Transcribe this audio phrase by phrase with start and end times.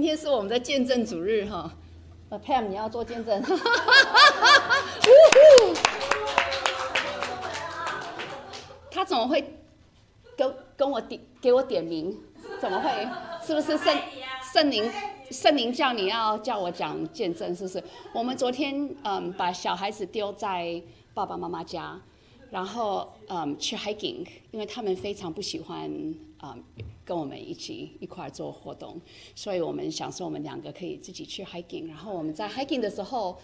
[0.00, 1.70] 今天是我们的见证主日哈，
[2.30, 3.42] 呃，Pam 你要做见证，
[8.90, 9.44] 他怎么会
[10.38, 12.18] 跟跟我点给我点名？
[12.58, 12.88] 怎么会？
[13.46, 13.94] 是不是圣
[14.54, 14.90] 圣灵
[15.30, 17.54] 圣灵叫你要叫我讲见证？
[17.54, 17.84] 是不是？
[18.14, 20.82] 我们昨天嗯把小孩子丢在
[21.12, 22.00] 爸爸妈妈家，
[22.50, 25.88] 然后嗯去 hiking，因为他们非常不喜欢
[26.42, 26.64] 嗯
[27.04, 29.00] 跟我们一起一块做活动，
[29.34, 31.88] 所以我们想说我们两个可以自己去 hiking。
[31.88, 33.38] 然后我们在 hiking 的时候，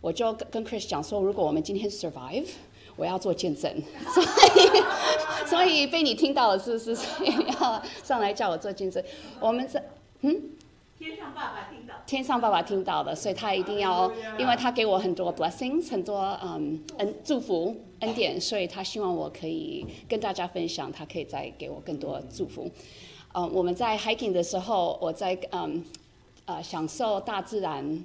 [0.00, 2.46] 我就跟 Chris 讲说，如果我们今天 survive，
[2.96, 3.82] 我要做见证。
[4.14, 6.94] 所以所以被你听到了是不是？
[6.94, 9.02] 所以要上来叫我做见证。
[9.40, 9.84] 我们在
[10.20, 10.40] 嗯。
[11.02, 22.70] 天上爸爸听到，天上爸爸听到的，所以他一定要，因为他给我很多 blessings，很多嗯恩祝福恩典，所以他希望我可以跟大家分享，他可以再给我更多祝福。
[23.34, 25.84] 嗯，我们在 hiking 的时候，我在嗯
[26.44, 28.04] 呃享受大自然，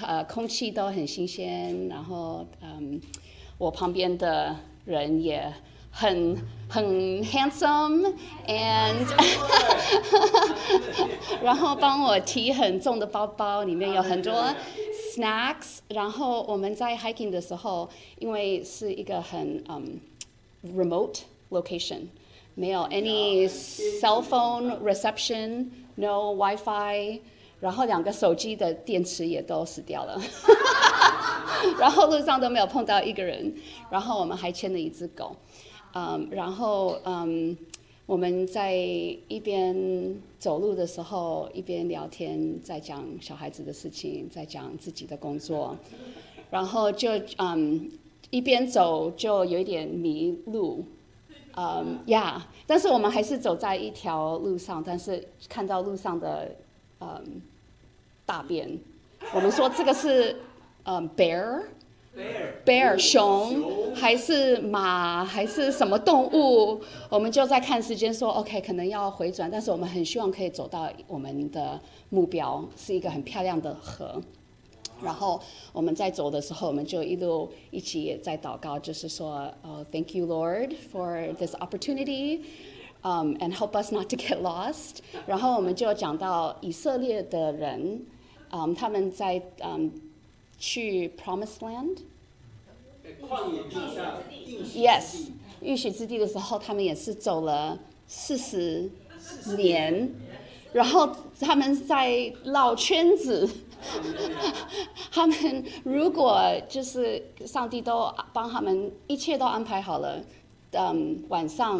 [0.00, 2.98] 呃空气都很新鲜，然后嗯
[3.58, 5.52] 我旁边的人也。
[5.90, 6.36] 很
[6.68, 8.14] 很 handsome
[8.46, 9.06] and，
[11.42, 14.32] 然后帮我提很重的包包，里面有很多
[15.14, 15.78] snacks。
[15.88, 19.98] 然后我们在 hiking 的时候，因为是一个很嗯
[20.76, 22.02] remote location，
[22.54, 27.20] 没有 any cell phone reception，no WiFi，
[27.60, 30.20] 然后两个手机的电池也都死掉了，
[31.80, 33.52] 然后路上都没有碰到一个人，
[33.90, 35.34] 然后我们还牵了一只狗。
[35.94, 37.56] 嗯，然后嗯，
[38.06, 45.76] 我们在一边走路的时候，一边聊天，在讲小孩子的事情，在讲自己的工作，
[46.50, 47.90] 然后就嗯，
[48.30, 50.84] 一边走就有一点迷路，
[51.56, 56.54] 嗯呀，但是我们还是走在一条路上，但是看到路上的
[57.00, 57.40] 嗯
[58.24, 58.78] 大便，
[59.34, 60.36] 我们说这个是
[60.84, 61.62] 嗯 bear。
[62.64, 66.80] Bear 熊还是马还是什么动物？
[67.08, 71.80] 我们就在看时间，说 OK，可能要回转，但是我们很希望可以走到我们的
[72.10, 74.20] 目标，是一个很漂亮的河。
[75.00, 75.40] 然后
[75.72, 82.40] 我们在走的时候，我们就一路一起也在祷告，就是说，呃，Thank you Lord for this opportunity,
[83.02, 84.96] um, and help us not to get lost。
[85.26, 88.02] 然后我们就讲到以色列的人，
[88.50, 89.92] 嗯，他们在嗯。
[90.58, 91.98] 去 Promised Land。
[94.74, 95.28] Yes，
[95.60, 98.90] 预许之地的时候，他们也是走了四十
[99.56, 100.12] 年，
[100.72, 101.10] 然后
[101.40, 103.48] 他们在绕圈子。
[105.12, 110.20] 他们如果就是上帝都帮他们，一切都安排好了，
[110.72, 111.78] 嗯，晚上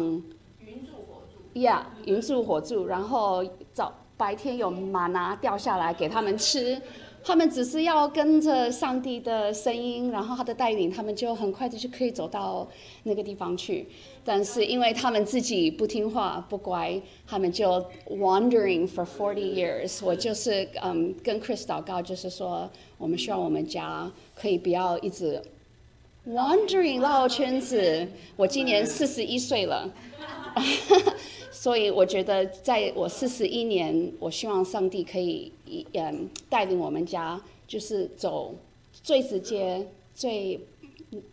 [0.65, 6.81] 云柱火柱，Yeah，云柱火柱，然后早白天有玛拿掉下来给他们吃。
[7.23, 12.67] 他们只是要跟着上帝的声音，然后他的带领，他们就很快的就可以走到
[13.03, 13.87] 那个地方去。
[14.25, 20.03] 但是因为他们自己不听话、不乖，他们就 wandering for forty years。
[20.03, 25.41] 我就是嗯跟 Chris 祷告，就是说我们希望我们家可以不要一直
[26.27, 28.07] wandering 绕圈子。
[28.35, 29.91] 我今年四十一岁了。
[31.61, 35.51] 所以我觉得，在我四十一年，我希望上帝可以
[35.91, 38.55] 嗯带领我们家，就是走
[38.93, 40.57] 最直接、最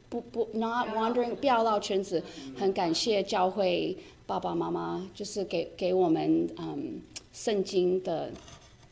[0.08, 2.20] 不不 not wandering 不要绕圈子。
[2.58, 7.00] 很感谢教会爸爸妈妈，就是给给我们嗯
[7.32, 8.28] 圣经的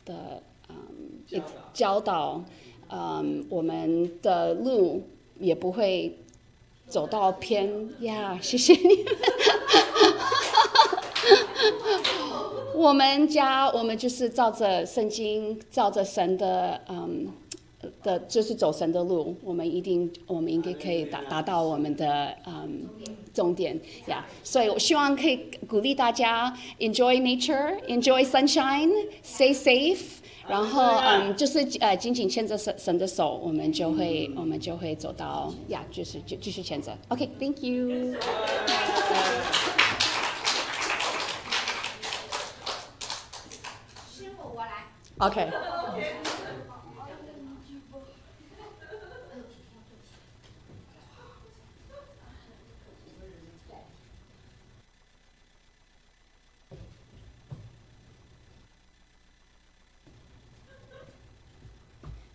[0.05, 2.41] 的嗯教导，
[2.87, 5.03] 嗯我们的路
[5.37, 6.17] 也不会
[6.87, 8.39] 走到偏呀。
[8.41, 9.13] 谢谢你们。
[12.75, 17.27] 我们家，我们就是照着圣经，照着神的，嗯，
[18.03, 19.35] 的，就是走神的路。
[19.43, 22.87] 我们一定，我们应该可以达达到我们的，嗯，
[23.33, 24.25] 终点呀。
[24.43, 25.37] 所以我希望可以
[25.67, 30.01] 鼓励大家，enjoy nature，enjoy sunshine，stay safe。
[30.47, 36.95] 然后，嗯，就是呃，紧紧牵着神神的手，我们就会，我们就会走到呀，就是就继续牵着。
[37.07, 38.13] OK，Thank you。
[45.17, 45.49] OK。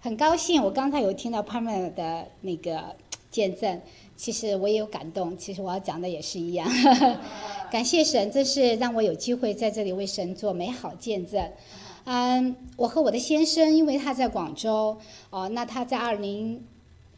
[0.03, 2.97] 很高兴，我刚才有听到 Pamela 的那个
[3.31, 3.81] 见证，
[4.17, 5.37] 其实我也有感动。
[5.37, 6.67] 其实我要讲的也是一样，
[7.71, 11.53] 感谢神，这是让我有机会在这里为神做美好见证。
[12.05, 14.99] 嗯，我和我的先生，因为他在广州，
[15.31, 16.64] 哦，那他在二零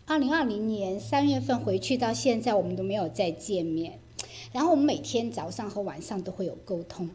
[0.07, 3.99] 二零二零年三月份回去到现在，我们都没有再见面。
[4.53, 7.09] 然后我们每天早上和晚上都会有沟通。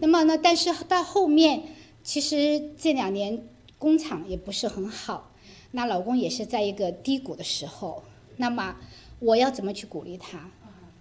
[0.00, 1.62] 那么呢，但是到后面，
[2.02, 3.46] 其实这两年
[3.78, 5.30] 工厂也不是很好，
[5.72, 8.02] 那老公也是在一个低谷的时候。
[8.36, 8.76] 那么
[9.20, 10.50] 我要怎么去鼓励他？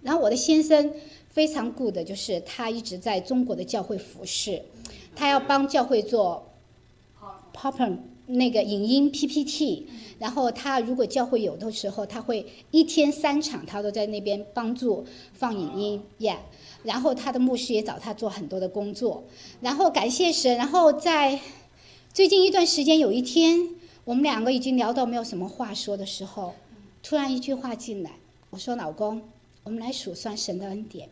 [0.04, 0.94] 然后我的先生
[1.30, 4.64] 非常 good，就是他一直在中国的教会服侍，
[5.16, 6.52] 他要帮教会做
[7.54, 7.98] PowerPoint
[8.28, 9.88] 那个影音 PPT，
[10.20, 16.38] 然后他如果教会有的时候，他会一天三场，他都在那边帮助放影音，Yeah。
[16.84, 19.24] 然后他的牧师也找他做很多的工作，
[19.62, 21.40] 然后感谢神，然后在
[22.14, 23.70] 最近一段时间，有一天
[24.04, 26.56] 我们两个已经聊到没有什么话说的时候，
[27.04, 28.12] 突然一句话进来，
[28.50, 29.22] 我说老公。
[29.64, 31.08] 我们来数算神的恩典。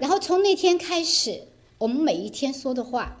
[0.00, 1.42] 然后从那天开始，
[1.80, 3.16] 我们每一天说的话，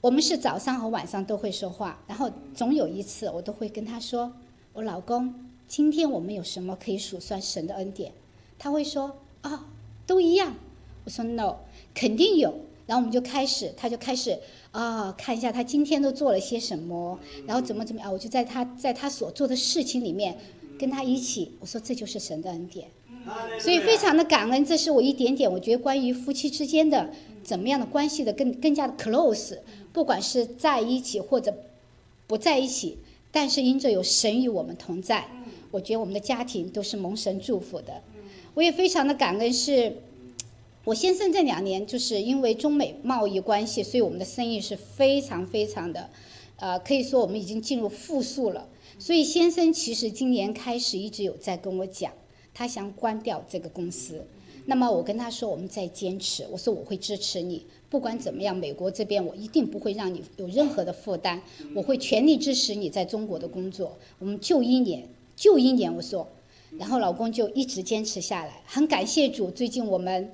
[0.00, 2.02] 我们是早上和晚上都会说话。
[2.06, 4.32] 然后总有一次，我都会跟他说
[4.72, 5.34] ：“我老公，
[5.68, 8.12] 今天我们有什么可以数算神的恩典？”
[8.58, 9.66] 他会说：“啊，
[10.06, 10.54] 都一样。”
[11.04, 11.56] 我说：“No，
[11.92, 12.54] 肯定有。”
[12.88, 14.40] 然后我们就开始，他就开始
[14.70, 18.10] 啊，看一下他今天都做了些什么，然后怎么怎么样。
[18.10, 20.38] 我就在他在他所做的事情里面
[20.78, 22.88] 跟他一起，我说：“这就是神的恩典。”
[23.58, 27.10] 所以非常的感恩，这是我一点点，我觉得关于夫妻之间的
[27.42, 29.58] 怎么样的关系的更更加的 close，
[29.92, 31.54] 不管是在一起或者
[32.26, 32.98] 不在一起，
[33.32, 35.26] 但是因着有神与我们同在，
[35.70, 38.02] 我觉得我们的家庭都是蒙神祝福的。
[38.54, 39.96] 我也非常的感恩，是
[40.84, 46.10] 我先生这两年就是因为中美贸易关系，所以我们的生意是非常非常的，
[46.56, 48.68] 呃，可以说我们已经进入负数了。
[48.98, 52.12] 所以先生其实今年开始一直有在跟我讲。
[52.54, 54.24] 他想关掉这个公司，
[54.66, 56.46] 那么我跟他说，我们再坚持。
[56.50, 61.42] 我说我会支持你，不管怎么样，美国这边我一定不会让你有任何的负担，
[61.74, 63.98] 我会全力支持你在中国的工作。
[64.20, 66.26] 我们就一年，就一年，我说，
[66.78, 68.62] 然后老公就一直坚持下来。
[68.64, 70.32] 很感谢主，最近我们，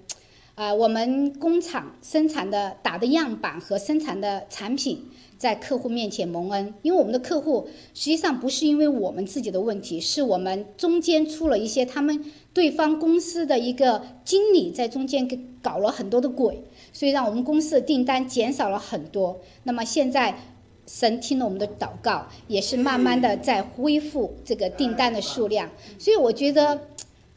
[0.61, 5.07] 啊，我们工厂生产的打的样板和生产的产品。
[5.39, 12.23] 在客户面前蒙恩，因为我们的客户实际上不是因为我们自己的问题，是我们中间出了一些他们
[12.53, 19.41] 对方公司的一个经理在中间给搞了很多的鬼，所以让我们公司的订单减少了很多。
[19.63, 20.39] 那么现在
[20.87, 25.71] 神听了我们的祷告，也是慢慢的在恢复这个订单的数量。
[25.99, 26.83] 所以我觉得，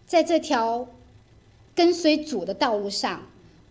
[0.05, 0.85] 在这条
[1.75, 3.27] 跟随主的道路上，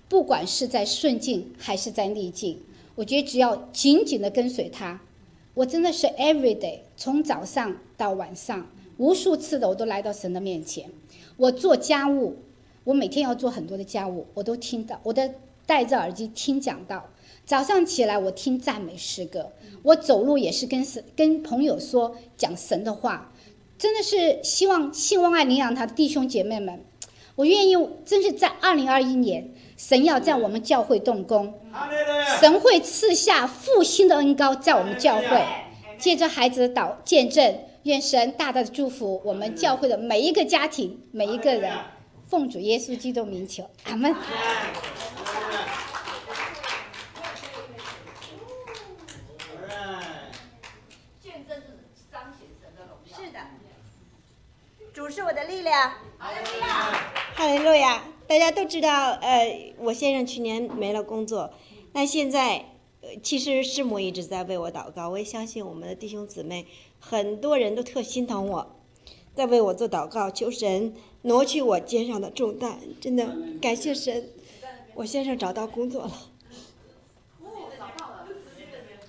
[0.09, 2.61] 不管是在顺境还是在逆境。
[2.95, 5.01] 我觉得只要紧紧的跟随他，
[5.55, 8.67] 我真的是 every day 从早上到晚上
[8.99, 10.91] 无数次的我都来到神的面前。
[11.37, 12.37] 我做家务，
[12.85, 15.35] 我每天要做很多的家务，我都听到，我的
[15.65, 17.09] 戴着耳机听讲道。
[17.45, 19.51] 早上起来我听赞美诗歌，
[19.83, 23.33] 我走路也是跟神跟朋友说讲神的话，
[23.79, 26.85] 真的是希望信望爱领养他的弟兄姐妹们，
[27.35, 27.75] 我愿意，
[28.05, 29.55] 真是在二零二一年。
[29.75, 31.61] 神要在我们教会动工，
[32.39, 35.45] 神会赐下复兴的恩膏在我们教会，
[35.99, 41.77] 借着孩子的祷见证，愿神大大的祝福我们教会的每一个家庭、每一个人，
[42.29, 44.15] 奉主耶稣基督名求，阿门。
[51.21, 51.61] 见证
[52.13, 53.17] 彰显神的荣耀。
[53.17, 53.41] 是的，
[54.95, 55.93] 主是我的力量。
[57.35, 61.51] 哈利路亚，大家都知道，呃，我先生去年没了工作，
[61.93, 62.65] 那现在，
[63.01, 66.67] 呃，其实师母一直在为我祷告，我也相信我们的弟兄姊妹，
[67.01, 68.77] 很多人都特心疼我，
[69.35, 74.29] 在为我做祷告，求神挪去我肩上的重担，真的感谢神，
[74.95, 76.13] 我先生找到工作了，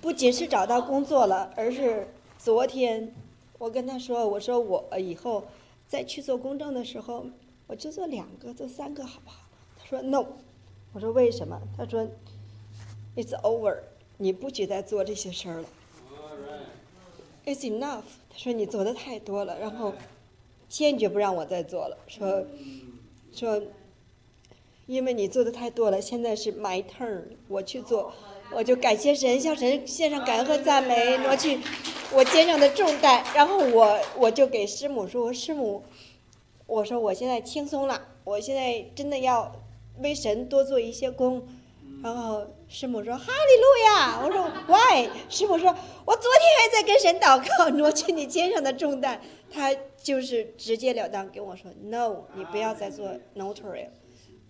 [0.00, 3.14] 不仅是找到工作了，而是昨天
[3.58, 5.44] 我跟他说，我说我以后
[5.86, 7.26] 再去做公证的时候。
[7.66, 9.40] 我就做两个，做三个好不好？
[9.78, 10.26] 他说 no，
[10.92, 11.60] 我说为什么？
[11.76, 12.06] 他说
[13.16, 13.78] it's over，
[14.18, 15.68] 你不许再做这些事儿了。
[17.46, 19.94] It's enough，他说你做的太多了，然后
[20.68, 21.96] 坚决不让我再做了。
[22.06, 22.44] 说
[23.32, 23.62] 说，
[24.86, 28.12] 因为你做的太多了，现在是 my turn，我去做，
[28.52, 31.58] 我就感谢神，向神献上感恩和赞美，挪去
[32.12, 35.82] 我肩上的重担，然后我我就给师母说，我师母。
[36.66, 39.52] 我说我现在轻松了，我现在真的要
[39.98, 41.46] 为神多做一些工。
[42.02, 53.88] 然后师母说：“哈利路亚！”我说： “Why？” 师母说：“我昨天还在跟神祷告，挪去你肩上的重担。”他就是直截了当跟我说：“No，你不要再做 notary。”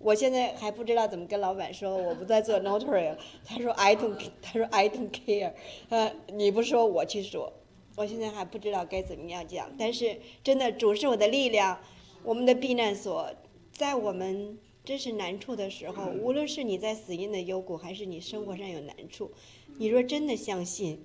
[0.01, 3.19] 我现在还不知道怎么跟老板说，我不再做 notary 了。
[3.45, 5.53] 他说 I don't，他说 I don't care，
[5.91, 7.53] 呃，你不说我去说，
[7.97, 9.71] 我现在还不知道该怎么样讲。
[9.79, 11.79] 但是真的，主是我的力量，
[12.25, 13.31] 我们的避难所，
[13.71, 19.31] 在我们真是难处的时候，无论是你在死荫的幽谷，还是你生活上有难处，
[19.77, 21.05] 你若真的相信，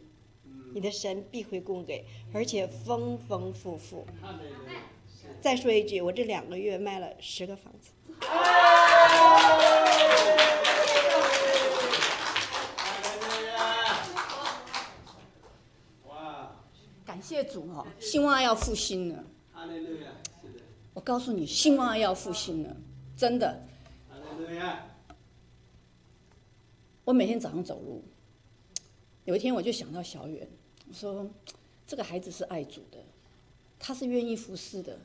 [0.74, 4.08] 你的神必会供给，而且丰丰富富。
[5.42, 7.92] 再说一句，我这两个月卖了十个房子。
[16.08, 16.56] 哇，
[17.06, 19.22] 感谢主哦，兴旺要复兴了。
[21.00, 22.76] 我告诉你，兴旺要复兴了，
[23.16, 23.58] 真的。
[27.06, 28.04] 我每天早上走路，
[29.24, 30.46] 有一天我就想到小远，
[30.90, 31.26] 我说
[31.88, 32.98] 这个孩子是爱主的，
[33.80, 35.00] 他是愿意服侍的，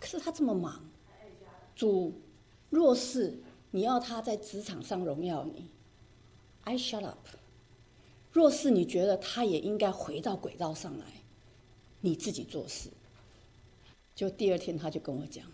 [0.00, 0.84] 可是他这么忙，
[1.76, 2.20] 主
[2.68, 3.38] 若是
[3.70, 5.70] 你要他在职场上荣耀你
[6.64, 7.24] ，I shut up。
[8.32, 11.04] 若是你觉得他也应该回到轨道上来，
[12.00, 12.90] 你自己做事。
[14.16, 15.44] 就第二天他就跟我讲，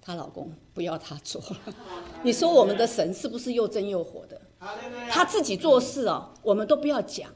[0.00, 1.74] 她老公不要她做了。
[2.24, 4.40] 你说我们的神是不是又真又火的？
[5.10, 7.32] 他自己做事哦，我们都不要讲，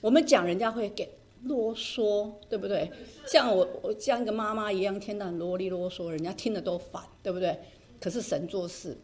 [0.00, 2.90] 我们讲人家会给啰嗦，对不对？
[3.26, 7.58] 像我我像一个妈妈一样，天天啰里啰嗦，人家听了都烦，对不对？
[8.00, 8.98] 可是神做事，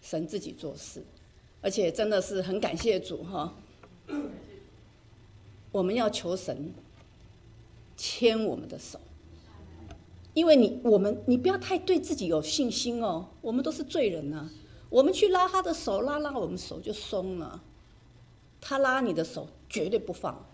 [0.00, 1.04] 神自己做事，
[1.60, 3.54] 而且真的是很感谢主哈。
[5.70, 6.72] 我们要求神
[7.96, 9.00] 牵我们的手，
[10.34, 14.48] 因为你我们你不要太对自己有信心哦，我们都是罪人呐、
[14.88, 17.62] 我们去拉他的手，拉拉我们手就松了。
[18.60, 20.46] 他拉你的手绝对不放，